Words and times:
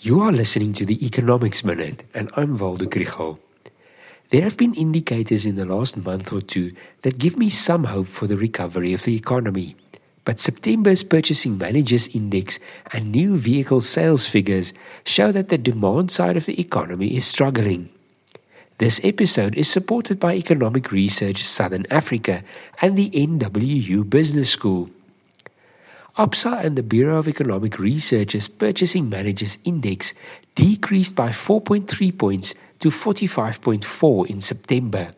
You 0.00 0.20
are 0.20 0.30
listening 0.30 0.74
to 0.74 0.86
the 0.86 1.04
Economics 1.04 1.64
Minute, 1.64 2.04
and 2.14 2.30
I'm 2.36 2.56
Waldo 2.56 2.84
Krugell. 2.84 3.40
There 4.30 4.42
have 4.42 4.56
been 4.56 4.74
indicators 4.74 5.44
in 5.44 5.56
the 5.56 5.64
last 5.64 5.96
month 5.96 6.32
or 6.32 6.40
two 6.40 6.70
that 7.02 7.18
give 7.18 7.36
me 7.36 7.50
some 7.50 7.82
hope 7.82 8.06
for 8.06 8.28
the 8.28 8.36
recovery 8.36 8.92
of 8.92 9.02
the 9.02 9.16
economy. 9.16 9.74
But 10.24 10.38
September's 10.38 11.02
Purchasing 11.02 11.58
Managers 11.58 12.06
Index 12.14 12.60
and 12.92 13.10
new 13.10 13.38
vehicle 13.38 13.80
sales 13.80 14.24
figures 14.28 14.72
show 15.02 15.32
that 15.32 15.48
the 15.48 15.58
demand 15.58 16.12
side 16.12 16.36
of 16.36 16.46
the 16.46 16.60
economy 16.60 17.16
is 17.16 17.26
struggling. 17.26 17.88
This 18.78 19.00
episode 19.02 19.56
is 19.56 19.68
supported 19.68 20.20
by 20.20 20.36
Economic 20.36 20.92
Research 20.92 21.42
Southern 21.42 21.86
Africa 21.90 22.44
and 22.80 22.96
the 22.96 23.10
NWU 23.10 24.08
Business 24.08 24.48
School. 24.48 24.90
Absa 26.18 26.64
and 26.64 26.74
the 26.74 26.82
Bureau 26.82 27.18
of 27.18 27.28
Economic 27.28 27.78
Research's 27.78 28.48
Purchasing 28.48 29.08
Managers 29.08 29.56
Index 29.62 30.14
decreased 30.56 31.14
by 31.14 31.28
4.3 31.28 32.18
points 32.18 32.54
to 32.80 32.90
45.4 32.90 34.26
in 34.26 34.40
September. 34.40 35.12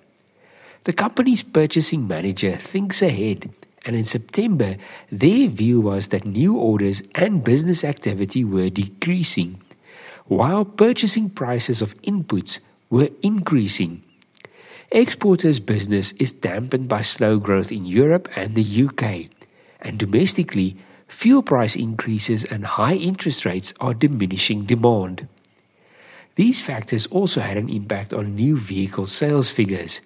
The 0.84 0.92
company's 0.92 1.42
purchasing 1.42 2.06
manager 2.06 2.58
thinks 2.58 3.00
ahead, 3.00 3.48
and 3.86 3.96
in 3.96 4.04
September, 4.04 4.76
their 5.10 5.48
view 5.48 5.80
was 5.80 6.08
that 6.08 6.26
new 6.26 6.58
orders 6.58 7.02
and 7.14 7.42
business 7.42 7.82
activity 7.82 8.44
were 8.44 8.68
decreasing, 8.68 9.58
while 10.26 10.66
purchasing 10.66 11.30
prices 11.30 11.80
of 11.80 11.96
inputs 12.02 12.58
were 12.90 13.08
increasing. 13.22 14.02
Exporters' 14.90 15.60
business 15.60 16.12
is 16.18 16.32
dampened 16.32 16.88
by 16.88 17.00
slow 17.00 17.38
growth 17.38 17.72
in 17.72 17.86
Europe 17.86 18.28
and 18.36 18.54
the 18.54 18.84
UK, 18.84 19.30
and 19.80 19.98
domestically, 19.98 20.76
fuel 21.10 21.42
price 21.42 21.76
increases 21.76 22.44
and 22.44 22.64
high 22.64 22.94
interest 22.94 23.44
rates 23.44 23.74
are 23.80 23.92
diminishing 23.92 24.64
demand. 24.64 25.28
These 26.36 26.62
factors 26.62 27.06
also 27.08 27.40
had 27.40 27.56
an 27.56 27.68
impact 27.68 28.12
on 28.14 28.34
new 28.34 28.56
vehicle 28.56 29.06
sales 29.06 29.50
figures. 29.50 30.00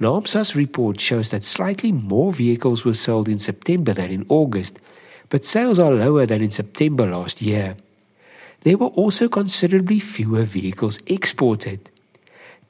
NAAMSA's 0.00 0.56
report 0.56 0.98
shows 0.98 1.30
that 1.30 1.44
slightly 1.44 1.92
more 1.92 2.32
vehicles 2.32 2.84
were 2.84 2.94
sold 2.94 3.28
in 3.28 3.38
September 3.38 3.92
than 3.92 4.10
in 4.10 4.26
August, 4.28 4.78
but 5.28 5.44
sales 5.44 5.78
are 5.78 5.92
lower 5.92 6.26
than 6.26 6.42
in 6.42 6.50
September 6.50 7.06
last 7.06 7.42
year. 7.42 7.76
There 8.62 8.78
were 8.78 8.88
also 8.88 9.28
considerably 9.28 10.00
fewer 10.00 10.44
vehicles 10.44 10.98
exported. 11.06 11.90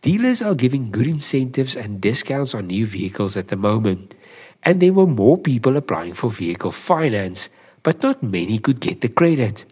Dealers 0.02 0.42
are 0.42 0.54
giving 0.54 0.90
good 0.90 1.06
incentives 1.06 1.76
and 1.76 2.00
discounts 2.00 2.54
on 2.54 2.66
new 2.66 2.86
vehicles 2.86 3.36
at 3.36 3.48
the 3.48 3.56
moment, 3.56 4.14
and 4.62 4.80
there 4.80 4.92
were 4.92 5.06
more 5.06 5.38
people 5.38 5.76
applying 5.76 6.14
for 6.14 6.30
vehicle 6.30 6.72
finance 6.72 7.48
but 7.82 8.02
not 8.02 8.22
many 8.22 8.58
could 8.58 8.80
get 8.80 9.00
the 9.00 9.08
credit. 9.08 9.64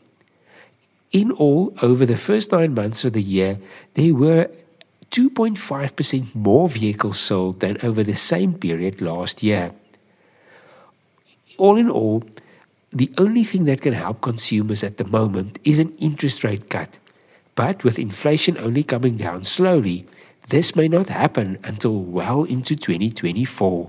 In 1.12 1.30
all, 1.32 1.74
over 1.80 2.04
the 2.04 2.16
first 2.16 2.52
nine 2.52 2.74
months 2.74 3.04
of 3.04 3.14
the 3.14 3.22
year, 3.22 3.58
there 3.94 4.14
were 4.14 4.50
2.5% 5.10 6.34
more 6.34 6.68
vehicles 6.68 7.18
sold 7.18 7.60
than 7.60 7.78
over 7.82 8.04
the 8.04 8.16
same 8.16 8.54
period 8.54 9.00
last 9.00 9.42
year. 9.42 9.72
All 11.56 11.76
in 11.76 11.88
all, 11.88 12.22
the 12.92 13.10
only 13.18 13.44
thing 13.44 13.64
that 13.64 13.80
can 13.80 13.94
help 13.94 14.20
consumers 14.20 14.82
at 14.82 14.96
the 14.98 15.04
moment 15.04 15.58
is 15.64 15.78
an 15.78 15.96
interest 15.98 16.44
rate 16.44 16.68
cut. 16.68 16.98
But 17.54 17.84
with 17.84 17.98
inflation 17.98 18.56
only 18.58 18.82
coming 18.82 19.16
down 19.16 19.44
slowly, 19.44 20.06
this 20.50 20.76
may 20.76 20.88
not 20.88 21.08
happen 21.08 21.58
until 21.64 22.02
well 22.02 22.44
into 22.44 22.76
2024. 22.76 23.88